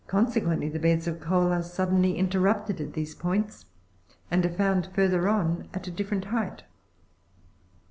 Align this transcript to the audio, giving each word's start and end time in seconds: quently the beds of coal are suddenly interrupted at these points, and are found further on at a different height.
quently 0.09 0.67
the 0.73 0.79
beds 0.79 1.05
of 1.07 1.19
coal 1.19 1.51
are 1.53 1.61
suddenly 1.61 2.17
interrupted 2.17 2.81
at 2.81 2.93
these 2.93 3.13
points, 3.13 3.65
and 4.31 4.43
are 4.43 4.49
found 4.53 4.87
further 4.95 5.27
on 5.29 5.69
at 5.75 5.85
a 5.85 5.91
different 5.91 6.25
height. 6.25 6.63